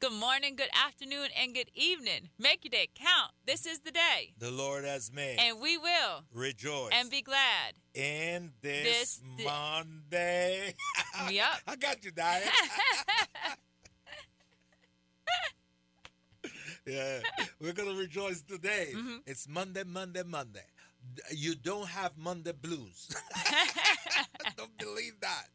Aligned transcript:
Good 0.00 0.12
morning, 0.14 0.56
good 0.56 0.70
afternoon, 0.72 1.28
and 1.38 1.52
good 1.54 1.70
evening. 1.74 2.30
Make 2.38 2.64
your 2.64 2.70
day 2.70 2.88
count. 2.94 3.32
This 3.44 3.66
is 3.66 3.80
the 3.80 3.90
day. 3.90 4.32
The 4.38 4.50
Lord 4.50 4.86
has 4.86 5.12
made. 5.12 5.36
And 5.38 5.60
we 5.60 5.76
will 5.76 6.24
rejoice 6.32 6.88
and 6.94 7.10
be 7.10 7.20
glad. 7.20 7.74
In 7.92 8.50
this, 8.62 8.82
This- 8.82 9.20
th- 9.36 9.46
Monday. 9.46 10.74
Yep. 11.30 11.48
I 11.66 11.76
got 11.76 12.02
you, 12.02 12.12
Diane. 12.12 12.40
yeah. 16.86 17.18
We're 17.60 17.74
going 17.74 17.90
to 17.90 18.00
rejoice 18.00 18.40
today. 18.40 18.92
Mm-hmm. 18.96 19.16
It's 19.26 19.46
Monday, 19.46 19.82
Monday, 19.84 20.22
Monday. 20.26 20.64
You 21.30 21.56
don't 21.56 21.88
have 21.88 22.16
Monday 22.16 22.52
blues. 22.52 23.14
don't 24.56 24.78
believe 24.78 25.20
that. 25.20 25.48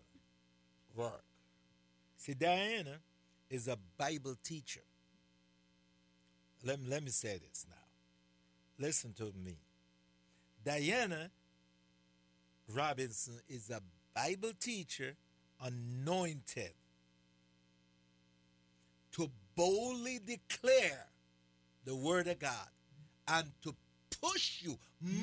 work. 0.95 1.25
See, 2.17 2.35
Diana 2.35 3.01
is 3.51 3.69
a 3.69 3.79
Bible 3.99 4.37
teacher. 4.43 4.81
Let 6.65 6.81
me, 6.81 6.89
let 6.89 7.03
me 7.03 7.11
say 7.11 7.39
this 7.39 7.67
now. 7.69 7.77
Listen 8.85 9.13
to 9.15 9.33
me. 9.45 9.57
Diana 10.65 11.31
Robinson 12.75 13.41
is 13.49 13.71
a 13.71 13.81
Bible 14.15 14.53
teacher 14.59 15.15
anointed 15.63 16.73
to 19.13 19.31
boldly 19.55 20.19
declare 20.19 21.07
the 21.85 21.95
word 21.95 22.27
of 22.27 22.39
God 22.39 22.69
and 23.29 23.47
to 23.63 23.75
push 24.21 24.63
you, 24.63 24.77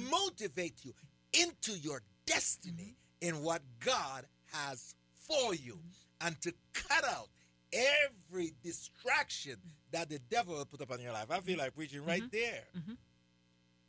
motivate 0.09 0.83
you 0.83 0.93
into 1.33 1.77
your 1.77 2.01
destiny 2.25 2.95
mm-hmm. 3.21 3.37
in 3.37 3.43
what 3.43 3.61
God 3.79 4.25
has 4.51 4.95
for 5.13 5.53
you 5.53 5.73
mm-hmm. 5.73 6.27
and 6.27 6.41
to 6.41 6.53
cut 6.73 7.03
out 7.05 7.29
every 7.73 8.53
distraction 8.63 9.55
that 9.91 10.09
the 10.09 10.19
devil 10.29 10.55
will 10.55 10.65
put 10.65 10.81
up 10.81 10.91
on 10.91 11.01
your 11.01 11.13
life. 11.13 11.25
I 11.29 11.39
feel 11.39 11.55
mm-hmm. 11.55 11.61
like 11.61 11.75
preaching 11.75 11.99
mm-hmm. 11.99 12.09
right 12.09 12.31
there. 12.31 12.63
Mm-hmm. 12.77 12.93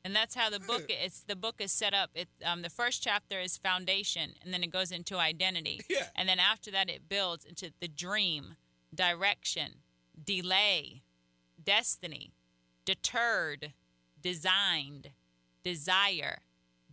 And 0.05 0.15
that's 0.15 0.35
how 0.35 0.51
the 0.51 0.61
book 0.61 0.85
it's 0.89 1.23
the 1.23 1.37
book 1.37 1.57
is 1.61 1.73
set 1.73 1.95
up. 1.95 2.11
It 2.15 2.29
um, 2.45 2.61
the 2.61 2.69
first 2.69 3.03
chapter 3.03 3.41
is 3.41 3.57
foundation, 3.57 4.35
and 4.43 4.53
then 4.53 4.63
it 4.63 4.71
goes 4.71 4.93
into 4.93 5.17
identity. 5.19 5.81
Yeah. 5.91 6.07
And 6.17 6.29
then 6.29 6.39
after 6.39 6.71
that, 6.73 6.91
it 6.91 7.09
builds 7.09 7.45
into 7.45 7.73
the 7.81 7.89
dream, 7.89 8.57
direction, 8.95 9.77
delay, 10.23 11.03
destiny, 11.63 12.33
deterred, 12.85 13.73
designed, 14.21 15.11
desire, 15.63 16.41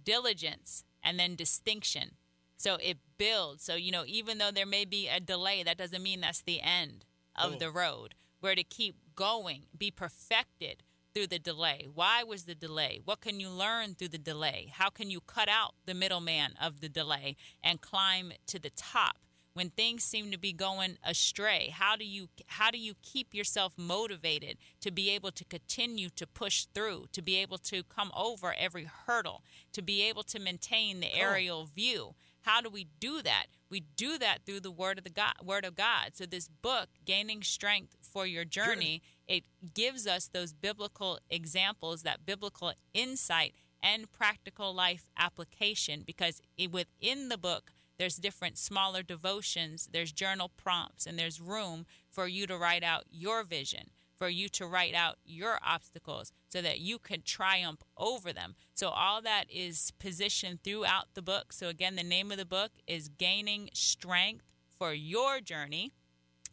diligence, 0.03 0.83
and 1.03 1.19
then 1.19 1.35
distinction. 1.35 2.11
So 2.57 2.75
it 2.75 2.97
builds. 3.21 3.63
So 3.63 3.75
you 3.75 3.91
know, 3.91 4.03
even 4.07 4.37
though 4.39 4.51
there 4.51 4.65
may 4.65 4.85
be 4.85 5.07
a 5.07 5.19
delay, 5.19 5.63
that 5.63 5.77
doesn't 5.77 6.01
mean 6.03 6.21
that's 6.21 6.41
the 6.41 6.61
end 6.61 7.05
of 7.35 7.53
Oh. 7.53 7.57
the 7.57 7.71
road. 7.71 8.15
We're 8.41 8.55
to 8.55 8.63
keep 8.63 8.95
going, 9.15 9.67
be 9.77 9.91
perfected 9.91 10.83
through 11.13 11.27
the 11.27 11.39
delay. 11.39 11.87
Why 11.93 12.23
was 12.23 12.43
the 12.45 12.55
delay? 12.55 12.99
What 13.03 13.21
can 13.21 13.39
you 13.39 13.49
learn 13.49 13.95
through 13.95 14.07
the 14.09 14.17
delay? 14.17 14.71
How 14.73 14.89
can 14.89 15.11
you 15.11 15.21
cut 15.21 15.49
out 15.49 15.75
the 15.85 15.93
middleman 15.93 16.53
of 16.59 16.79
the 16.81 16.89
delay 16.89 17.35
and 17.63 17.81
climb 17.81 18.31
to 18.47 18.57
the 18.59 18.71
top? 18.71 19.17
When 19.53 19.69
things 19.69 20.05
seem 20.05 20.31
to 20.31 20.37
be 20.37 20.53
going 20.53 20.97
astray, 21.03 21.73
how 21.81 21.97
do 21.97 22.05
you 22.05 22.29
how 22.47 22.71
do 22.71 22.77
you 22.77 22.93
keep 23.01 23.33
yourself 23.33 23.73
motivated 23.77 24.57
to 24.79 24.91
be 24.91 25.09
able 25.09 25.31
to 25.33 25.43
continue 25.43 26.09
to 26.11 26.25
push 26.25 26.65
through, 26.73 27.07
to 27.11 27.21
be 27.21 27.35
able 27.35 27.57
to 27.71 27.83
come 27.83 28.11
over 28.15 28.53
every 28.57 28.85
hurdle, 28.85 29.43
to 29.73 29.81
be 29.81 30.01
able 30.09 30.23
to 30.23 30.39
maintain 30.39 31.01
the 31.01 31.13
aerial 31.13 31.65
view? 31.65 32.15
How 32.41 32.61
do 32.61 32.69
we 32.69 32.87
do 32.99 33.21
that? 33.21 33.45
We 33.69 33.81
do 33.95 34.17
that 34.17 34.39
through 34.45 34.61
the 34.61 34.71
word 34.71 34.97
of 34.97 35.03
the 35.03 35.09
God, 35.09 35.33
word 35.43 35.63
of 35.63 35.75
God. 35.75 36.11
So 36.13 36.25
this 36.25 36.47
book, 36.47 36.89
Gaining 37.05 37.43
Strength 37.43 37.95
for 38.01 38.25
Your 38.25 38.45
Journey, 38.45 39.01
it 39.27 39.43
gives 39.73 40.05
us 40.05 40.27
those 40.27 40.51
biblical 40.51 41.19
examples, 41.29 42.03
that 42.03 42.25
biblical 42.25 42.73
insight 42.93 43.53
and 43.81 44.11
practical 44.11 44.73
life 44.73 45.09
application 45.17 46.03
because 46.05 46.41
it, 46.57 46.71
within 46.71 47.29
the 47.29 47.37
book 47.37 47.71
there's 48.01 48.15
different 48.15 48.57
smaller 48.57 49.03
devotions, 49.03 49.87
there's 49.91 50.11
journal 50.11 50.49
prompts, 50.57 51.05
and 51.05 51.19
there's 51.19 51.39
room 51.39 51.85
for 52.09 52.27
you 52.27 52.47
to 52.47 52.57
write 52.57 52.83
out 52.83 53.03
your 53.11 53.43
vision, 53.43 53.91
for 54.15 54.27
you 54.27 54.49
to 54.49 54.65
write 54.65 54.95
out 54.95 55.17
your 55.23 55.59
obstacles 55.63 56.31
so 56.49 56.63
that 56.63 56.79
you 56.79 56.97
can 56.97 57.21
triumph 57.21 57.83
over 57.95 58.33
them. 58.33 58.55
So, 58.81 58.89
all 58.89 59.21
that 59.21 59.45
is 59.47 59.93
positioned 59.99 60.63
throughout 60.63 61.13
the 61.13 61.21
book. 61.21 61.53
So, 61.53 61.67
again, 61.67 61.95
the 61.95 62.01
name 62.03 62.31
of 62.31 62.39
the 62.39 62.45
book 62.45 62.71
is 62.87 63.09
Gaining 63.09 63.69
Strength 63.73 64.55
for 64.75 64.91
Your 64.91 65.39
Journey. 65.39 65.91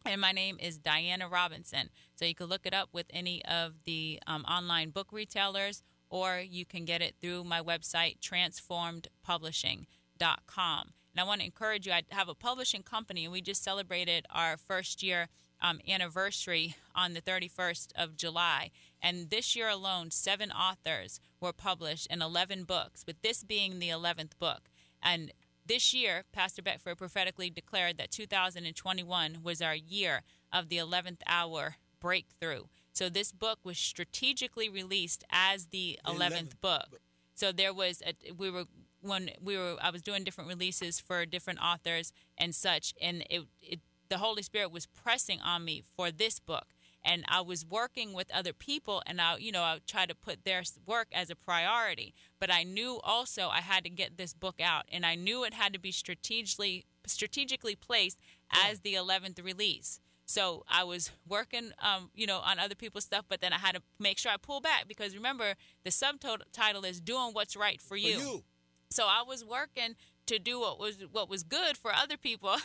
And 0.05 0.21
my 0.21 0.31
name 0.31 0.57
is 0.59 0.77
Diana 0.77 1.27
Robinson. 1.27 1.89
So 2.13 2.25
you 2.25 2.35
can 2.35 2.45
look 2.45 2.67
it 2.67 2.73
up 2.75 2.89
with 2.93 3.07
any 3.09 3.43
of 3.45 3.83
the 3.83 4.19
um, 4.27 4.43
online 4.43 4.91
book 4.91 5.07
retailers, 5.11 5.81
or 6.07 6.39
you 6.39 6.67
can 6.67 6.85
get 6.85 7.01
it 7.01 7.15
through 7.19 7.45
my 7.45 7.61
website, 7.61 8.19
transformedpublishing.com. 8.19 9.87
And 10.21 11.19
I 11.19 11.23
want 11.23 11.41
to 11.41 11.45
encourage 11.47 11.87
you, 11.87 11.93
I 11.93 12.03
have 12.11 12.29
a 12.29 12.35
publishing 12.35 12.83
company, 12.83 13.23
and 13.23 13.31
we 13.33 13.41
just 13.41 13.63
celebrated 13.63 14.27
our 14.29 14.55
first 14.55 15.01
year 15.01 15.29
um, 15.61 15.79
anniversary 15.87 16.75
on 16.95 17.13
the 17.13 17.21
31st 17.21 17.89
of 17.95 18.15
July. 18.15 18.71
And 19.01 19.29
this 19.29 19.55
year 19.55 19.69
alone, 19.69 20.11
seven 20.11 20.51
authors 20.51 21.19
were 21.39 21.53
published 21.53 22.07
in 22.07 22.21
11 22.21 22.63
books, 22.63 23.03
with 23.07 23.21
this 23.21 23.43
being 23.43 23.79
the 23.79 23.89
11th 23.89 24.37
book. 24.39 24.69
And 25.01 25.31
this 25.65 25.93
year, 25.93 26.23
Pastor 26.31 26.61
Beckford 26.61 26.97
prophetically 26.97 27.49
declared 27.49 27.97
that 27.97 28.11
2021 28.11 29.37
was 29.43 29.61
our 29.61 29.75
year 29.75 30.23
of 30.51 30.69
the 30.69 30.77
11th 30.77 31.21
hour 31.27 31.75
breakthrough. 31.99 32.63
So 32.91 33.07
this 33.07 33.31
book 33.31 33.59
was 33.63 33.77
strategically 33.77 34.67
released 34.67 35.23
as 35.29 35.67
the 35.67 35.99
11th 36.05 36.59
book. 36.59 36.99
So 37.35 37.51
there 37.51 37.73
was 37.73 38.01
a, 38.05 38.33
we 38.33 38.49
were 38.49 38.65
when 39.01 39.29
we 39.41 39.57
were 39.57 39.77
I 39.81 39.91
was 39.91 40.01
doing 40.01 40.25
different 40.25 40.49
releases 40.49 40.99
for 40.99 41.25
different 41.25 41.59
authors 41.59 42.11
and 42.37 42.53
such 42.53 42.93
and 43.01 43.23
it, 43.29 43.43
it 43.61 43.79
the 44.09 44.17
Holy 44.17 44.41
Spirit 44.41 44.71
was 44.71 44.85
pressing 44.85 45.39
on 45.41 45.65
me 45.65 45.83
for 45.95 46.11
this 46.11 46.39
book 46.39 46.65
and 47.03 47.23
I 47.27 47.41
was 47.41 47.65
working 47.65 48.13
with 48.13 48.29
other 48.33 48.53
people 48.53 49.01
and 49.05 49.21
I 49.21 49.37
you 49.37 49.51
know 49.51 49.61
I 49.61 49.79
try 49.87 50.05
to 50.05 50.15
put 50.15 50.43
their 50.43 50.63
work 50.85 51.07
as 51.13 51.29
a 51.29 51.35
priority 51.35 52.13
but 52.39 52.51
I 52.51 52.63
knew 52.63 52.99
also 53.03 53.47
I 53.47 53.61
had 53.61 53.83
to 53.85 53.89
get 53.89 54.17
this 54.17 54.33
book 54.33 54.59
out 54.61 54.85
and 54.91 55.05
I 55.05 55.15
knew 55.15 55.43
it 55.43 55.53
had 55.53 55.73
to 55.73 55.79
be 55.79 55.91
strategically 55.91 56.85
strategically 57.05 57.75
placed 57.75 58.19
as 58.51 58.81
the 58.81 58.95
11th 58.95 59.43
release 59.43 59.99
so 60.29 60.63
I 60.67 60.83
was 60.83 61.09
working, 61.27 61.71
um, 61.81 62.11
you 62.13 62.27
know, 62.27 62.37
on 62.37 62.59
other 62.59 62.75
people's 62.75 63.05
stuff, 63.05 63.25
but 63.27 63.41
then 63.41 63.51
I 63.51 63.57
had 63.57 63.73
to 63.73 63.81
make 63.97 64.19
sure 64.19 64.31
I 64.31 64.37
pull 64.37 64.61
back 64.61 64.87
because 64.87 65.15
remember 65.15 65.55
the 65.83 65.89
subtitle 65.89 66.85
is 66.85 67.01
"Doing 67.01 67.31
What's 67.33 67.55
Right 67.55 67.81
for 67.81 67.97
You." 67.97 68.19
For 68.19 68.23
you. 68.23 68.43
So 68.91 69.05
I 69.07 69.23
was 69.27 69.43
working 69.43 69.95
to 70.29 70.39
do 70.39 70.59
what 70.59 70.79
was 70.79 70.97
what 71.11 71.29
was 71.29 71.43
good 71.43 71.75
for 71.75 71.91
other 71.93 72.17
people, 72.17 72.55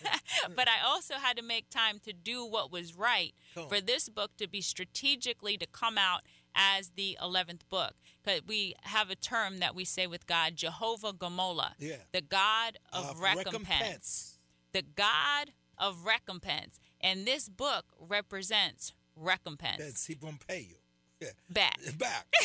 but 0.54 0.68
I 0.68 0.86
also 0.86 1.14
had 1.14 1.36
to 1.38 1.42
make 1.42 1.70
time 1.70 1.98
to 2.04 2.12
do 2.12 2.44
what 2.44 2.70
was 2.70 2.94
right 2.96 3.34
for 3.68 3.80
this 3.80 4.08
book 4.08 4.36
to 4.36 4.46
be 4.46 4.60
strategically 4.60 5.56
to 5.56 5.66
come 5.66 5.96
out 5.98 6.20
as 6.54 6.90
the 6.96 7.16
11th 7.22 7.60
book. 7.70 7.94
Because 8.22 8.42
we 8.46 8.74
have 8.82 9.10
a 9.10 9.14
term 9.14 9.58
that 9.58 9.74
we 9.74 9.84
say 9.84 10.06
with 10.06 10.26
God, 10.26 10.56
Jehovah 10.56 11.12
Gamola, 11.12 11.72
yeah. 11.78 11.96
the 12.12 12.20
God 12.20 12.78
of, 12.92 13.10
Of 13.10 13.20
recompense. 13.20 13.46
recompense. 13.46 14.38
The 14.72 14.82
God 14.82 15.50
of 15.78 16.04
recompense. 16.04 16.78
And 17.00 17.26
this 17.26 17.48
book 17.48 17.84
represents 17.98 18.92
recompense. 19.14 19.78
That's 19.78 20.06
he 20.06 20.14
gonna 20.14 20.36
pay 20.46 20.60
you. 20.68 20.76
Yeah. 21.20 21.28
Back. 21.50 21.78
Back. 21.98 22.26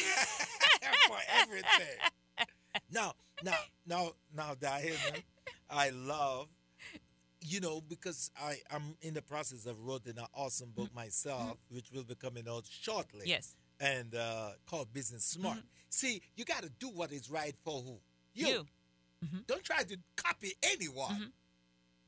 For 1.07 1.17
everything. 1.41 1.97
Now, 2.91 3.13
now, 3.43 3.57
now, 3.85 4.11
now, 4.35 4.53
Diana, 4.59 4.95
I 5.69 5.89
love, 5.89 6.47
you 7.41 7.59
know, 7.59 7.81
because 7.89 8.31
I, 8.41 8.57
I'm 8.71 8.95
in 9.01 9.13
the 9.13 9.21
process 9.21 9.65
of 9.65 9.79
writing 9.81 10.17
an 10.17 10.25
awesome 10.33 10.69
book 10.75 10.87
mm-hmm. 10.87 10.99
myself, 10.99 11.41
mm-hmm. 11.41 11.75
which 11.75 11.91
will 11.91 12.03
be 12.03 12.15
coming 12.15 12.45
out 12.49 12.65
shortly. 12.69 13.23
Yes. 13.25 13.55
And 13.79 14.13
uh, 14.15 14.51
called 14.69 14.93
Business 14.93 15.25
Smart. 15.25 15.57
Mm-hmm. 15.57 15.67
See, 15.89 16.21
you 16.35 16.45
got 16.45 16.63
to 16.63 16.69
do 16.79 16.89
what 16.89 17.11
is 17.11 17.29
right 17.29 17.55
for 17.63 17.81
who? 17.81 17.97
You. 18.33 18.65
Don't 19.47 19.63
try 19.63 19.83
to 19.83 19.97
copy 20.15 20.53
anyone. 20.63 21.31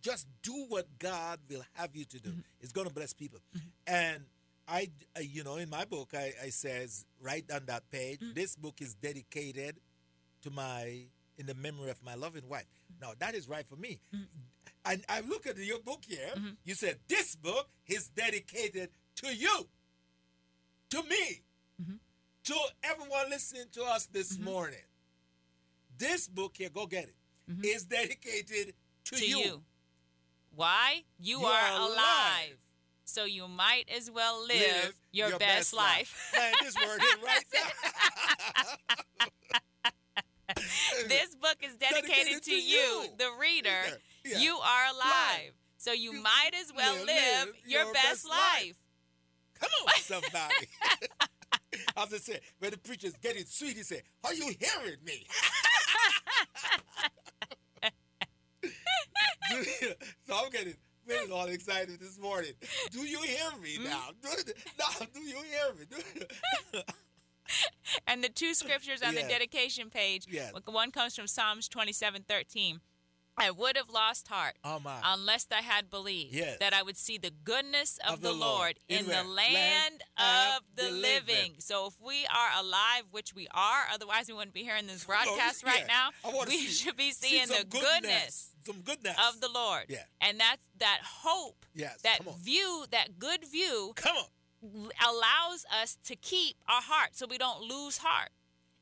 Just 0.02 0.28
do 0.42 0.66
what 0.70 0.88
God 1.00 1.40
will 1.50 1.64
have 1.74 1.96
you 1.96 2.06
to 2.06 2.20
do. 2.20 2.32
It's 2.60 2.72
going 2.72 2.88
to 2.88 2.94
bless 2.94 3.14
people. 3.14 3.40
And 3.88 4.24
I, 4.68 4.90
uh, 5.16 5.22
you 5.22 5.44
know, 5.44 5.58
in 5.58 5.70
my 5.70 5.86
book, 5.86 6.10
I, 6.14 6.34
I 6.44 6.50
says 6.50 7.06
right 7.22 7.44
on 7.54 7.66
that 7.68 7.90
page, 7.92 8.20
mm. 8.20 8.34
this 8.34 8.56
book 8.56 8.82
is 8.82 8.96
dedicated 8.96 9.78
to 10.44 10.52
my, 10.52 11.06
in 11.38 11.46
the 11.46 11.56
memory 11.56 11.90
of 11.90 12.04
my 12.04 12.16
loving 12.16 12.48
wife. 12.48 12.66
Mm-hmm. 12.66 13.06
Now 13.06 13.14
that 13.20 13.36
is 13.36 13.50
right 13.50 13.68
for 13.68 13.76
me. 13.76 14.00
Mm-hmm. 14.14 14.24
And 14.86 15.04
I 15.10 15.22
look 15.22 15.48
at 15.48 15.58
your 15.58 15.80
book 15.80 16.04
here. 16.08 16.30
Mm-hmm. 16.36 16.50
You 16.66 16.74
said 16.76 17.00
this 17.08 17.36
book 17.36 17.70
is 17.88 18.10
dedicated 18.10 18.90
to 19.18 19.34
you, 19.34 19.68
to 20.90 21.04
me, 21.04 21.42
to 22.44 22.56
everyone 22.84 23.30
listening 23.30 23.66
to 23.74 23.84
us 23.84 24.06
this 24.08 24.38
morning. 24.38 24.80
This 25.98 26.28
book 26.28 26.54
here, 26.58 26.70
go 26.70 26.86
get 26.86 27.06
it, 27.06 27.66
is 27.66 27.86
dedicated 27.86 28.74
to, 29.06 29.16
to 29.16 29.26
you. 29.26 29.38
you. 29.38 29.62
Why? 30.56 31.04
You, 31.20 31.40
You 31.40 31.46
are, 31.46 31.54
are 31.54 31.80
alive. 31.80 31.92
alive. 31.92 32.58
So 33.06 33.26
you 33.26 33.48
might 33.48 33.86
as 33.96 34.10
well 34.10 34.42
live, 34.42 34.50
Live 34.50 34.94
your, 35.12 35.38
best, 35.38 35.74
life. 35.74 36.32
Man, 36.36 36.54
this 36.62 36.76
word 36.76 37.00
right 37.24 37.44
there. 37.52 39.28
this 41.08 41.36
book 41.36 41.58
is 41.62 41.76
dedicated, 41.76 42.10
Dedicated 42.10 42.44
to, 42.44 42.50
to 42.52 42.56
you, 42.56 42.78
you. 42.78 43.06
the 43.18 43.30
reader. 43.40 44.00
Yeah. 44.26 44.38
You 44.40 44.56
are 44.58 44.86
alive. 44.94 45.10
Live. 45.46 45.54
So 45.78 45.92
you, 45.92 46.14
You 46.14 46.22
might 46.24 46.52
as 46.60 46.72
well 46.76 46.96
live- 46.96 47.06
live, 47.08 47.54
your, 47.66 47.84
your 47.84 47.94
best, 47.94 48.06
best 48.08 48.30
life. 48.30 48.38
life. 48.64 48.76
Come 49.60 49.70
on, 49.86 49.94
somebody. 50.02 50.68
I 51.98 52.02
was 52.02 52.10
just 52.10 52.26
saying, 52.26 52.40
when 52.60 52.72
the 52.72 52.78
preacher's 52.78 53.14
getting 53.22 53.46
sweet, 53.46 53.76
he 53.78 53.84
said, 53.84 54.04
Are 54.24 54.34
you 54.34 54.54
hearing 54.60 54.98
me? 55.06 55.26
So 60.26 60.36
I'm 60.36 60.50
getting 60.52 60.74
getting 61.08 61.32
all 61.32 61.46
excited 61.48 62.00
this 62.00 62.18
morning. 62.20 62.54
Do 62.92 63.00
you 63.02 63.22
hear 63.22 63.52
me 63.62 63.76
Hmm? 63.76 63.84
now? 63.84 64.10
Do, 64.22 64.30
now, 64.80 65.06
do 65.14 65.20
you 65.20 65.36
hear 65.36 65.74
me? 65.80 66.82
And 68.08 68.24
the 68.24 68.30
two 68.30 68.54
scriptures 68.54 69.02
on 69.02 69.16
the 69.16 69.22
dedication 69.22 69.90
page, 69.90 70.26
Yes. 70.30 70.52
one 70.66 70.92
comes 70.92 71.16
from 71.16 71.28
Psalms 71.28 71.68
27 71.68 72.24
13. 72.28 72.80
I 73.36 73.50
would 73.50 73.76
have 73.78 73.90
lost 73.90 74.28
heart 74.28 74.58
Oh, 74.64 74.80
my. 74.80 75.00
unless 75.04 75.48
I 75.52 75.62
had 75.64 75.90
believed 75.90 76.36
Yes. 76.36 76.58
that 76.60 76.72
I 76.72 76.84
would 76.84 76.98
see 76.98 77.18
the 77.18 77.32
goodness 77.32 77.98
of, 78.08 78.16
Of 78.16 78.22
the, 78.22 78.28
the 78.28 78.34
Lord 78.36 78.42
Lord. 78.42 78.80
in 78.88 79.00
In 79.00 79.06
the 79.08 79.24
land, 79.24 79.54
Land 79.56 80.04
of 80.20 80.64
the 80.76 80.84
the 80.84 80.92
living. 80.92 81.36
living. 81.36 81.56
So 81.58 81.88
if 81.88 81.96
we 82.00 82.28
are 82.28 82.50
alive, 82.64 83.06
which 83.10 83.34
we 83.34 83.48
are, 83.52 83.86
otherwise 83.92 84.28
we 84.28 84.36
wouldn't 84.36 84.54
be 84.54 84.62
hearing 84.62 84.86
this 84.86 85.06
broadcast 85.06 85.64
right 85.64 85.84
yeah. 85.88 86.10
now. 86.24 86.42
We 86.48 86.58
see- 86.60 86.68
should 86.84 86.96
be 86.96 87.10
see 87.12 87.30
seeing 87.30 87.48
some 87.48 87.58
the 87.58 87.66
goodness 87.66 88.52
Some 88.68 88.82
goodness. 88.82 89.18
of 89.28 89.42
the 89.42 89.50
Lord. 89.50 89.86
Yeah. 89.90 90.04
And 90.22 90.40
that's 90.40 90.62
that 90.78 91.00
hope, 91.04 91.66
Yes, 91.74 92.02
that 92.04 92.20
view, 92.38 92.86
that 92.92 93.18
good 93.18 93.44
view 93.46 93.94
Come 93.96 94.16
on. 94.16 94.26
Allows 94.64 95.66
us 95.72 95.98
to 96.06 96.16
keep 96.16 96.56
our 96.68 96.82
heart 96.82 97.10
so 97.14 97.26
we 97.30 97.38
don't 97.38 97.62
lose 97.62 97.98
heart. 98.00 98.30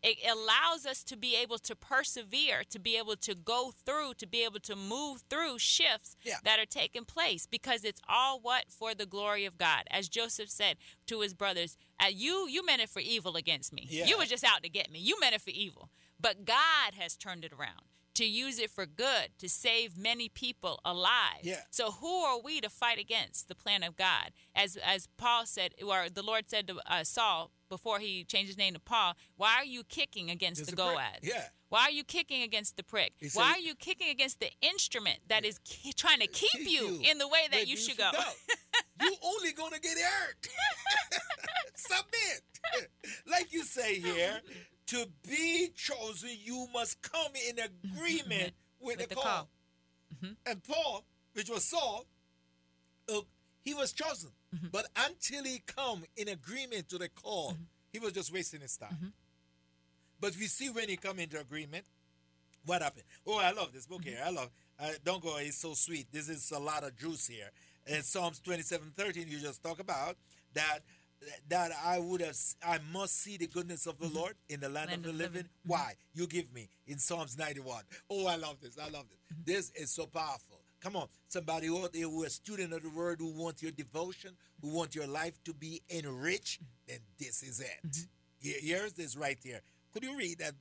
It 0.03 0.17
allows 0.27 0.87
us 0.87 1.03
to 1.03 1.15
be 1.15 1.35
able 1.35 1.59
to 1.59 1.75
persevere, 1.75 2.63
to 2.71 2.79
be 2.79 2.97
able 2.97 3.15
to 3.17 3.35
go 3.35 3.71
through, 3.85 4.15
to 4.15 4.25
be 4.25 4.43
able 4.43 4.59
to 4.61 4.75
move 4.75 5.21
through 5.29 5.59
shifts 5.59 6.15
Yeah. 6.23 6.37
that 6.43 6.57
are 6.59 6.65
taking 6.65 7.05
place 7.05 7.45
because 7.45 7.83
it's 7.83 8.01
all 8.09 8.39
what 8.39 8.65
for 8.71 8.95
the 8.95 9.05
glory 9.05 9.45
of 9.45 9.59
God. 9.59 9.83
As 9.91 10.09
Joseph 10.09 10.49
said 10.49 10.77
to 11.05 11.21
his 11.21 11.35
brothers, 11.35 11.77
uh, 12.03 12.07
you 12.11 12.47
you 12.49 12.65
meant 12.65 12.81
it 12.81 12.89
for 12.89 12.99
evil 12.99 13.35
against 13.35 13.71
me. 13.71 13.85
Yeah. 13.87 14.05
You 14.05 14.17
were 14.17 14.25
just 14.25 14.43
out 14.43 14.63
to 14.63 14.69
get 14.69 14.89
me. 14.89 14.97
You 14.97 15.19
meant 15.19 15.35
it 15.35 15.41
for 15.41 15.51
evil. 15.51 15.89
But 16.19 16.45
God 16.45 16.95
has 16.97 17.15
turned 17.15 17.45
it 17.45 17.53
around 17.53 17.81
to 18.15 18.25
use 18.25 18.59
it 18.59 18.69
for 18.69 18.85
good, 18.85 19.29
to 19.39 19.47
save 19.49 19.97
many 19.97 20.29
people 20.29 20.79
alive. 20.83 21.41
Yeah. 21.43 21.61
So 21.69 21.91
who 21.91 22.21
are 22.21 22.39
we 22.39 22.61
to 22.61 22.69
fight 22.69 22.99
against 22.99 23.47
the 23.47 23.55
plan 23.55 23.83
of 23.83 23.95
God? 23.95 24.31
As 24.55 24.77
as 24.77 25.07
Paul 25.17 25.45
said, 25.45 25.73
or 25.85 26.09
the 26.09 26.23
Lord 26.23 26.49
said 26.49 26.67
to 26.67 26.79
uh, 26.85 27.03
Saul 27.03 27.51
before 27.69 27.99
he 27.99 28.23
changed 28.23 28.47
his 28.49 28.57
name 28.57 28.73
to 28.73 28.79
Paul, 28.79 29.15
why 29.37 29.55
are 29.55 29.65
you 29.65 29.83
kicking 29.83 30.29
against 30.29 30.65
the 30.65 30.75
goad? 30.75 30.97
Yeah. 31.21 31.45
Why 31.69 31.83
are 31.83 31.91
you 31.91 32.03
kicking 32.03 32.41
against 32.41 32.75
the 32.75 32.83
prick? 32.83 33.13
He 33.17 33.29
Why 33.33 33.53
said- 33.53 33.57
are 33.57 33.59
you 33.61 33.75
kicking 33.75 34.09
against 34.09 34.41
the 34.41 34.49
instrument 34.61 35.19
that 35.29 35.45
is 35.45 35.57
ki- 35.63 35.93
trying 35.93 36.19
to 36.19 36.27
keep, 36.27 36.51
Keep 36.51 36.69
you, 36.69 36.87
you 36.87 37.09
in 37.09 37.17
the 37.17 37.29
way 37.29 37.47
that 37.49 37.55
where 37.59 37.63
you 37.65 37.77
should 37.77 37.97
go? 37.97 38.11
you 39.01 39.15
only 39.23 39.53
gonna 39.53 39.79
get 39.79 39.97
hurt. 39.97 40.47
Submit. 41.75 42.89
like 43.31 43.53
you 43.53 43.63
say 43.63 43.99
here, 43.99 44.41
to 44.87 45.05
be 45.27 45.69
chosen, 45.75 46.29
you 46.43 46.67
must 46.73 47.01
come 47.01 47.31
in 47.49 47.57
agreement 47.59 48.53
with, 48.79 48.97
With 48.97 48.99
the, 48.99 49.07
the 49.07 49.15
call. 49.15 49.23
call. 49.23 49.49
And 50.45 50.63
Paul, 50.63 51.05
which 51.33 51.49
was 51.49 51.63
Saul, 51.63 52.05
uh, 53.13 53.21
he 53.61 53.73
was 53.73 53.93
chosen. 53.93 54.31
Mm-hmm. 54.53 54.67
But 54.71 54.87
until 55.07 55.43
he 55.43 55.61
come 55.65 56.03
in 56.17 56.27
agreement 56.27 56.89
to 56.89 56.97
the 56.97 57.09
call, 57.09 57.55
he 57.93 57.99
was 57.99 58.11
just 58.11 58.33
wasting 58.33 58.61
his 58.61 58.75
time. 58.75 58.89
Mm-hmm. 58.93 59.07
But 60.19 60.35
we 60.37 60.47
see 60.47 60.69
when 60.69 60.89
he 60.89 60.97
come 60.97 61.19
into 61.19 61.39
agreement, 61.39 61.85
what 62.65 62.81
happened? 62.81 63.05
Oh, 63.25 63.39
I 63.39 63.51
love 63.51 63.71
this 63.73 63.87
book 63.87 64.03
here. 64.03 64.19
I 64.23 64.29
love. 64.29 64.49
Uh, 64.79 64.89
don't 65.03 65.23
go. 65.23 65.37
It's 65.37 65.57
so 65.57 65.73
sweet. 65.73 66.07
This 66.11 66.27
is 66.29 66.51
a 66.51 66.59
lot 66.59 66.83
of 66.83 66.95
juice 66.97 67.27
here. 67.27 67.49
In 67.87 68.03
Psalms 68.03 68.39
twenty-seven 68.39 68.91
thirteen, 68.95 69.27
you 69.27 69.39
just 69.39 69.63
talk 69.63 69.79
about 69.79 70.17
that. 70.53 70.79
That 71.49 71.71
I 71.85 71.99
would 71.99 72.21
have. 72.21 72.35
I 72.65 72.79
must 72.91 73.21
see 73.21 73.37
the 73.37 73.47
goodness 73.47 73.85
of 73.85 73.99
the 73.99 74.07
mm-hmm. 74.07 74.17
Lord 74.17 74.35
in 74.49 74.59
the 74.59 74.69
land, 74.69 74.89
Land 74.89 74.99
of 74.99 75.03
the 75.03 75.09
of 75.09 75.15
living. 75.15 75.33
living. 75.33 75.49
Why? 75.65 75.93
You 76.13 76.27
give 76.27 76.51
me 76.53 76.67
in 76.87 76.97
Psalms 76.97 77.37
ninety-one. 77.37 77.83
Oh, 78.09 78.25
I 78.27 78.35
love 78.37 78.57
this. 78.61 78.77
I 78.79 78.89
love 78.89 79.05
this. 79.09 79.19
Mm-hmm. 79.31 79.41
This 79.45 79.71
is 79.75 79.91
so 79.91 80.05
powerful. 80.07 80.59
Come 80.81 80.95
on, 80.95 81.07
somebody 81.27 81.69
out 81.69 81.93
there 81.93 82.09
who 82.09 82.23
is 82.23 82.29
a 82.29 82.31
student 82.31 82.73
of 82.73 82.81
the 82.81 82.89
word, 82.89 83.19
who 83.19 83.31
wants 83.39 83.61
your 83.61 83.71
devotion, 83.71 84.31
who 84.63 84.69
wants 84.75 84.95
your 84.95 85.05
life 85.05 85.39
to 85.43 85.53
be 85.53 85.79
enriched, 85.91 86.59
then 86.87 86.97
this 87.19 87.43
is 87.43 87.59
it. 87.59 87.67
Mm-hmm. 87.85 88.01
Here- 88.39 88.77
Here's 88.77 88.93
this 88.93 89.15
right 89.15 89.37
here. 89.43 89.61
Could 89.93 90.03
you 90.03 90.17
read 90.17 90.39
that? 90.39 90.53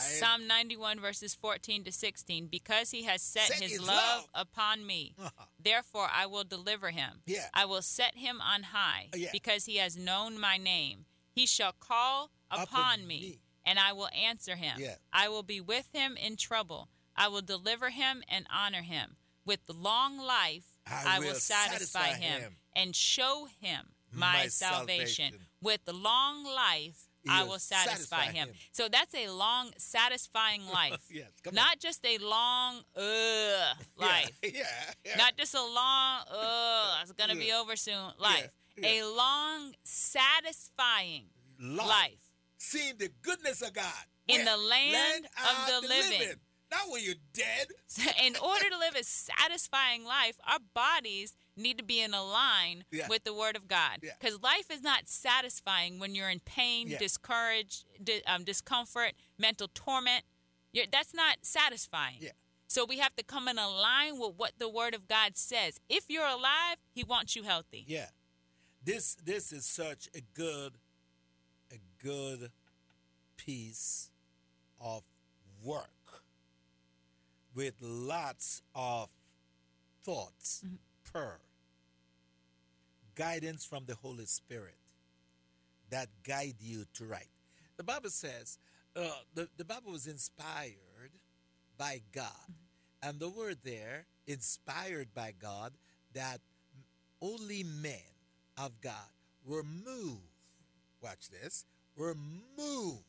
Psalm 0.00 0.46
91 0.46 1.00
verses 1.00 1.34
14 1.34 1.84
to 1.84 1.92
16 1.92 2.46
because 2.50 2.90
he 2.90 3.02
has 3.04 3.22
set, 3.22 3.48
Set 3.48 3.60
his, 3.62 3.72
his 3.72 3.80
love, 3.80 3.88
love. 3.88 4.24
upon 4.34 4.86
me 4.86 5.14
Uh-huh. 5.18 5.44
Therefore, 5.62 6.08
I 6.12 6.26
will 6.26 6.44
deliver 6.44 6.90
him. 6.90 7.22
Yeah. 7.26 7.46
I 7.54 7.64
will 7.64 7.82
set 7.82 8.16
him 8.16 8.40
on 8.40 8.62
high 8.64 9.08
yeah. 9.14 9.28
because 9.32 9.64
he 9.66 9.76
has 9.76 9.96
known 9.96 10.38
my 10.40 10.56
name. 10.56 11.06
He 11.34 11.46
shall 11.46 11.72
call 11.78 12.30
Upon 12.50 12.62
upon 12.64 13.06
me, 13.06 13.20
me. 13.20 13.38
and 13.64 13.78
I 13.78 13.92
will 13.92 14.08
answer 14.08 14.56
him. 14.56 14.76
Yeah. 14.78 14.96
I 15.12 15.28
will 15.28 15.42
be 15.42 15.60
with 15.60 15.88
him 15.92 16.16
in 16.16 16.36
trouble. 16.36 16.88
I 17.16 17.28
will 17.28 17.42
deliver 17.42 17.90
him 17.90 18.22
and 18.28 18.46
honor 18.52 18.82
him. 18.82 19.16
With 19.46 19.60
long 19.68 20.18
life, 20.18 20.78
I 20.86 21.16
I, 21.16 21.18
will 21.18 21.28
will 21.28 21.34
satisfy, 21.34 22.08
satisfy 22.10 22.20
him, 22.20 22.40
him. 22.42 22.56
and 22.76 22.94
show 22.94 23.46
him 23.60 23.88
my, 24.12 24.32
My 24.42 24.46
salvation. 24.48 25.32
salvation. 25.32 25.46
With 25.62 25.80
long 25.92 26.44
life, 26.44 27.08
I 27.28 27.44
He'll 27.44 27.58
satisfy, 27.58 27.90
satisfy 27.90 28.24
him. 28.32 28.48
him. 28.48 28.54
So 28.72 28.88
that's 28.88 29.14
a 29.14 29.28
long, 29.28 29.70
satisfying 29.78 30.62
life. 30.72 31.04
Yes, 31.10 31.30
come 31.42 31.52
on. 31.52 31.54
Not 31.56 31.78
just 31.80 32.04
a 32.04 32.18
long, 32.18 32.76
uh, 32.96 33.74
life. 33.96 34.30
Yeah, 34.42 34.50
yeah, 34.54 34.64
yeah. 35.04 35.16
Not 35.16 35.36
just 35.36 35.54
a 35.54 35.62
long, 35.62 36.20
uh, 36.30 36.98
it's 37.02 37.12
going 37.12 37.30
to 37.30 37.36
be 37.36 37.52
over 37.52 37.76
soon 37.76 38.10
life. 38.18 38.50
yeah. 38.76 38.88
A 38.88 39.04
long, 39.04 39.72
satisfying 39.84 41.24
life. 41.60 41.86
life. 41.88 42.18
Seeing 42.58 42.94
the 42.98 43.10
goodness 43.22 43.62
of 43.62 43.72
God 43.72 43.84
In 44.28 44.44
Where? 44.44 44.44
the 44.44 44.56
land 44.62 45.26
of 45.36 45.66
the 45.82 45.88
living. 45.88 46.28
Not 46.70 46.88
when 46.90 47.02
you're 47.04 47.14
dead. 47.34 47.66
in 48.24 48.34
order 48.36 48.70
to 48.70 48.78
live 48.78 48.94
a 48.94 49.04
satisfying 49.04 50.04
life, 50.04 50.36
our 50.48 50.58
bodies 50.74 51.34
need 51.56 51.78
to 51.78 51.84
be 51.84 52.00
in 52.00 52.14
a 52.14 52.22
line 52.22 52.84
Yeah. 52.90 53.08
with 53.08 53.24
the 53.24 53.34
Word 53.34 53.56
of 53.56 53.68
God. 53.68 53.98
Yeah. 54.02 54.12
Because 54.18 54.40
life 54.42 54.70
is 54.70 54.80
not 54.82 55.08
satisfying 55.08 55.98
when 55.98 56.14
you're 56.14 56.30
in 56.30 56.40
pain, 56.40 56.88
Yeah. 56.88 56.98
discouraged, 56.98 57.84
di- 58.02 58.22
um, 58.24 58.44
discomfort, 58.44 59.12
mental 59.38 59.68
torment. 59.68 60.24
You're, 60.72 60.86
that's 60.90 61.12
not 61.14 61.38
satisfying. 61.42 62.18
Yeah. 62.20 62.32
So 62.68 62.86
we 62.86 62.98
have 62.98 63.14
to 63.16 63.22
come 63.22 63.48
in 63.48 63.58
a 63.58 63.68
line 63.68 64.18
with 64.18 64.34
what 64.36 64.52
the 64.58 64.68
Word 64.68 64.94
of 64.94 65.06
God 65.06 65.36
says. 65.36 65.78
If 65.90 66.04
you're 66.08 66.26
alive, 66.26 66.78
He 66.94 67.04
wants 67.04 67.36
you 67.36 67.42
healthy. 67.42 67.84
Yeah. 67.86 68.08
This 68.84 69.14
this 69.22 69.52
is 69.52 69.64
such 69.66 70.08
a 70.14 70.20
good 70.34 70.78
a 71.70 71.78
good 72.02 72.50
piece 73.36 74.10
of 74.80 75.04
work 75.62 76.24
with 77.54 77.74
lots 77.80 78.62
of 78.74 79.10
thoughts 80.02 80.64
per 81.12 81.38
guidance 83.14 83.64
from 83.64 83.84
the 83.86 83.94
Holy 83.94 84.26
Spirit 84.26 84.74
that 85.90 86.08
guide 86.26 86.54
you 86.60 86.84
to 86.94 87.04
right. 87.04 87.28
The 87.76 87.84
Bible 87.84 88.10
says 88.10 88.58
uh, 88.96 89.08
the, 89.34 89.48
the 89.56 89.64
Bible 89.64 89.92
was 89.92 90.06
inspired 90.06 91.12
by 91.78 92.00
God. 92.12 92.30
And 93.02 93.18
the 93.18 93.28
word 93.28 93.58
there, 93.64 94.06
inspired 94.26 95.08
by 95.14 95.32
God, 95.40 95.72
that 96.14 96.40
only 97.20 97.64
men 97.64 97.98
of 98.56 98.80
God 98.80 98.92
were 99.44 99.64
moved. 99.64 100.20
Watch 101.02 101.28
this. 101.30 101.64
Were 101.96 102.14
moved 102.56 103.04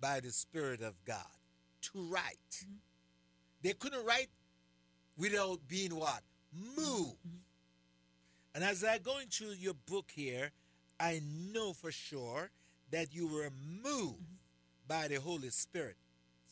by 0.00 0.20
the 0.20 0.30
Spirit 0.30 0.82
of 0.82 0.94
God 1.04 1.24
to 1.80 1.98
write. 2.10 2.66
They 3.62 3.72
couldn't 3.72 4.04
write 4.04 4.28
without 5.16 5.60
being 5.66 5.94
what? 5.94 6.22
Moved. 6.76 7.16
And 8.54 8.64
as 8.64 8.84
I 8.84 8.98
go 8.98 9.18
into 9.18 9.46
your 9.46 9.74
book 9.86 10.10
here, 10.14 10.50
I 10.98 11.20
know 11.52 11.72
for 11.72 11.92
sure 11.92 12.50
that 12.90 13.14
you 13.14 13.28
were 13.28 13.50
moved 13.84 14.14
mm-hmm. 14.14 14.88
by 14.88 15.08
the 15.08 15.16
Holy 15.16 15.50
Spirit. 15.50 15.96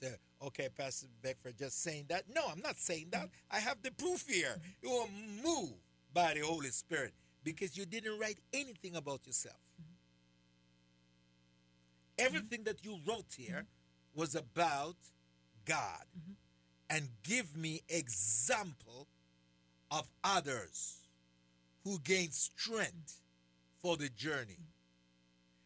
So, 0.00 0.08
okay, 0.46 0.68
Pastor 0.76 1.06
Beckford 1.22 1.58
just 1.58 1.82
saying 1.82 2.06
that. 2.08 2.24
No, 2.32 2.42
I'm 2.50 2.60
not 2.60 2.76
saying 2.76 3.08
that. 3.12 3.26
Mm-hmm. 3.26 3.56
I 3.56 3.58
have 3.58 3.82
the 3.82 3.90
proof 3.90 4.26
here. 4.28 4.56
Mm-hmm. 4.58 4.86
You 4.86 4.92
were 4.92 5.50
moved 5.50 5.80
by 6.12 6.34
the 6.34 6.40
Holy 6.40 6.68
Spirit 6.68 7.12
because 7.42 7.76
you 7.76 7.86
didn't 7.86 8.18
write 8.18 8.38
anything 8.52 8.96
about 8.96 9.26
yourself. 9.26 9.56
Everything 12.18 12.64
that 12.64 12.84
you 12.84 12.98
wrote 13.06 13.34
here 13.36 13.66
was 14.14 14.34
about 14.34 14.96
God 15.64 16.04
and 16.88 17.08
give 17.22 17.56
me 17.56 17.82
example 17.88 19.06
of 19.90 20.08
others 20.24 21.05
who 21.86 22.00
gained 22.00 22.34
strength 22.34 23.20
for 23.80 23.96
the 23.96 24.08
journey. 24.08 24.58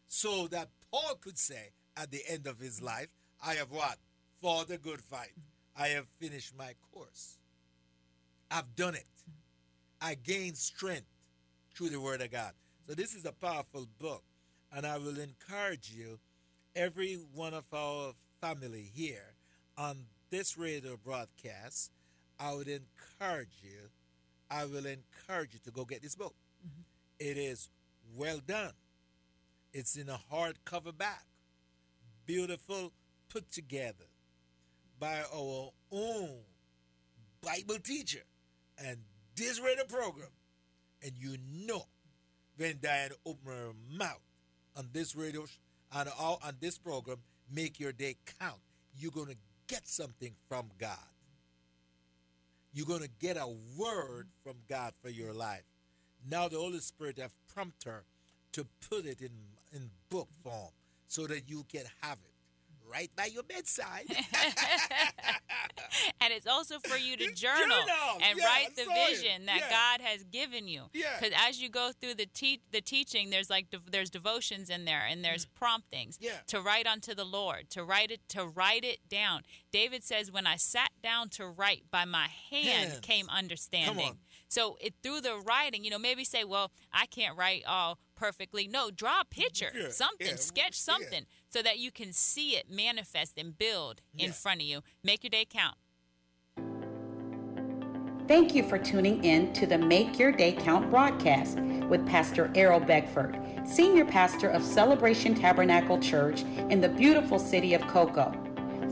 So 0.07 0.45
that 0.49 0.69
Paul 0.91 1.15
could 1.19 1.39
say 1.39 1.71
at 1.97 2.11
the 2.11 2.21
end 2.29 2.45
of 2.45 2.59
his 2.59 2.79
life, 2.79 3.07
I 3.43 3.55
have 3.55 3.71
what? 3.71 3.97
Fought 4.39 4.69
a 4.69 4.77
good 4.77 5.01
fight. 5.01 5.33
I 5.75 5.87
have 5.87 6.05
finished 6.19 6.55
my 6.55 6.73
course. 6.93 7.39
I've 8.51 8.75
done 8.75 8.93
it. 8.93 9.07
I 9.99 10.13
gained 10.13 10.57
strength 10.57 11.07
through 11.73 11.89
the 11.89 11.99
Word 11.99 12.21
of 12.21 12.31
God. 12.31 12.51
So 12.87 12.93
this 12.93 13.15
is 13.15 13.25
a 13.25 13.31
powerful 13.31 13.87
book. 13.99 14.23
And 14.71 14.85
I 14.85 14.99
will 14.99 15.17
encourage 15.19 15.91
you, 15.91 16.19
every 16.75 17.15
one 17.33 17.55
of 17.55 17.65
our 17.73 18.13
family 18.39 18.91
here 18.93 19.33
on 19.75 20.05
this 20.29 20.55
radio 20.55 20.97
broadcast, 20.97 21.89
I 22.39 22.53
would 22.53 22.67
encourage 22.67 23.57
you, 23.63 23.89
I 24.51 24.65
will 24.65 24.85
encourage 24.85 25.53
you 25.53 25.59
to 25.63 25.71
go 25.71 25.85
get 25.85 26.01
this 26.01 26.15
book. 26.15 26.35
Mm-hmm. 26.67 26.81
It 27.19 27.37
is 27.37 27.69
well 28.15 28.41
done. 28.45 28.73
It's 29.73 29.95
in 29.95 30.09
a 30.09 30.19
hardcover 30.31 30.95
back, 30.95 31.23
beautiful, 32.25 32.91
put 33.29 33.49
together 33.49 34.05
by 34.99 35.21
our 35.33 35.71
own 35.91 36.29
Bible 37.41 37.79
teacher. 37.81 38.23
And 38.77 38.97
this 39.37 39.61
radio 39.61 39.85
program, 39.85 40.27
and 41.01 41.13
you 41.17 41.37
know 41.65 41.85
when 42.57 42.79
Diane 42.81 43.11
open 43.25 43.47
her 43.47 43.71
mouth 43.89 44.21
on 44.75 44.89
this 44.91 45.15
radio 45.15 45.45
on, 45.93 46.07
all, 46.19 46.41
on 46.43 46.55
this 46.59 46.77
program, 46.77 47.17
make 47.49 47.79
your 47.79 47.93
day 47.93 48.17
count. 48.39 48.59
You're 48.97 49.11
gonna 49.11 49.35
get 49.67 49.87
something 49.87 50.33
from 50.49 50.69
God. 50.77 51.10
You're 52.73 52.85
gonna 52.85 53.07
get 53.19 53.37
a 53.37 53.47
word 53.77 54.27
from 54.43 54.55
God 54.69 54.93
for 55.01 55.09
your 55.09 55.33
life. 55.33 55.63
Now 56.29 56.47
the 56.47 56.57
Holy 56.57 56.79
Spirit 56.79 57.17
have 57.19 57.33
prompted 57.53 57.89
her 57.89 58.03
to 58.53 58.65
put 58.89 59.05
it 59.05 59.21
in 59.21 59.31
in 59.73 59.89
book 60.09 60.29
form 60.43 60.71
so 61.07 61.27
that 61.27 61.49
you 61.49 61.65
can 61.71 61.83
have 62.01 62.17
it 62.23 62.30
right 62.91 63.09
by 63.15 63.25
your 63.25 63.43
bedside. 63.43 64.05
and 66.21 66.33
it's 66.33 66.47
also 66.47 66.79
for 66.79 66.97
you 66.97 67.17
to 67.17 67.31
journal, 67.33 67.59
journal. 67.67 68.21
and 68.27 68.37
Yeah, 68.37 68.45
write 68.45 68.75
the 68.75 68.83
saw 68.83 68.93
it. 68.93 69.09
vision 69.17 69.45
that 69.45 69.57
Yeah. 69.59 69.69
God 69.69 70.01
has 70.05 70.23
given 70.25 70.67
you. 70.67 70.83
Yeah. 70.93 71.17
Because 71.19 71.33
as 71.47 71.61
you 71.61 71.69
go 71.69 71.91
through 71.99 72.15
the 72.15 72.25
te- 72.25 72.61
the 72.71 72.81
teaching, 72.81 73.29
there's 73.29 73.49
like 73.49 73.69
dev- 73.69 73.91
there's 73.91 74.09
devotions 74.09 74.69
in 74.69 74.85
there, 74.85 75.03
and 75.07 75.23
there's 75.23 75.45
promptings 75.45 76.17
Mm. 76.17 76.23
Yeah. 76.25 76.37
to 76.47 76.61
write 76.61 76.87
unto 76.87 77.13
the 77.15 77.23
Lord, 77.25 77.69
to 77.71 77.83
write 77.83 78.11
it 78.11 78.21
to 78.29 78.45
write 78.45 78.83
it 78.83 79.07
down. 79.09 79.43
David 79.71 80.03
says, 80.03 80.31
"When 80.31 80.45
I 80.47 80.55
sat 80.57 80.91
down 81.01 81.29
to 81.29 81.47
write, 81.47 81.89
by 81.91 82.05
my 82.05 82.27
hand 82.49 82.91
Hands. 82.91 82.99
came 83.01 83.29
understanding." 83.29 84.19
On. 84.51 84.63
So 84.63 84.77
it 84.81 84.93
through 85.03 85.21
the 85.21 85.37
writing, 85.37 85.83
you 85.83 85.91
know, 85.91 85.99
maybe 85.99 86.23
say, 86.23 86.43
"Well, 86.43 86.71
I 86.91 87.05
can't 87.05 87.37
write 87.37 87.63
all 87.65 87.97
perfectly." 88.15 88.67
No, 88.67 88.91
draw 88.91 89.21
a 89.21 89.25
picture, 89.25 89.71
Yeah, 89.75 89.89
something, 89.89 90.27
yeah, 90.27 90.35
sketch 90.35 90.77
yeah. 90.77 90.93
something, 90.93 91.25
so 91.49 91.61
that 91.61 91.79
you 91.79 91.91
can 91.91 92.13
see 92.13 92.55
it 92.55 92.69
manifest 92.69 93.37
and 93.37 93.57
build 93.57 94.01
in 94.17 94.27
Yeah. 94.27 94.31
front 94.31 94.61
of 94.61 94.67
you. 94.67 94.81
Make 95.03 95.23
your 95.23 95.29
day 95.29 95.45
count. 95.45 95.77
Thank 98.27 98.55
you 98.55 98.63
for 98.63 98.77
tuning 98.77 99.23
in 99.25 99.51
to 99.53 99.65
the 99.65 99.77
Make 99.77 100.17
Your 100.17 100.31
Day 100.31 100.53
Count 100.53 100.89
broadcast 100.89 101.59
with 101.89 102.05
Pastor 102.07 102.49
Errol 102.55 102.79
Beckford, 102.79 103.37
Senior 103.65 104.05
Pastor 104.05 104.47
of 104.47 104.63
Celebration 104.63 105.35
Tabernacle 105.35 105.99
Church 105.99 106.43
in 106.69 106.79
the 106.79 106.87
beautiful 106.87 107.37
city 107.39 107.73
of 107.73 107.81
Cocoa. 107.87 108.31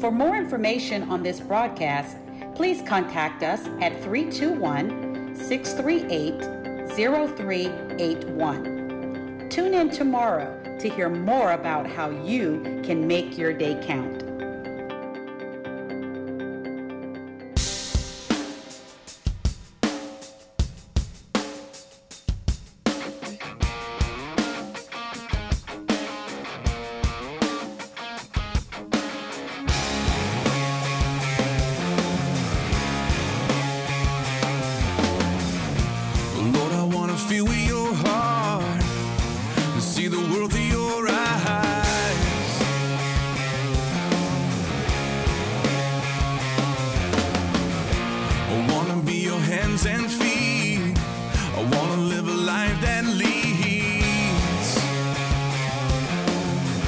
For 0.02 0.12
more 0.12 0.36
information 0.36 1.04
on 1.10 1.24
this 1.24 1.40
broadcast, 1.40 2.18
please 2.56 2.82
contact 2.82 3.44
us 3.44 3.66
at 3.82 4.04
321 4.04 5.09
638 5.40 6.96
0381. 6.96 9.48
Tune 9.50 9.74
in 9.74 9.90
tomorrow 9.90 10.54
to 10.80 10.90
hear 10.90 11.10
more 11.10 11.54
about 11.54 11.88
how 11.88 12.10
you 12.10 12.82
can 12.84 13.08
make 13.08 13.38
your 13.38 13.54
day 13.54 13.82
count. 13.86 14.29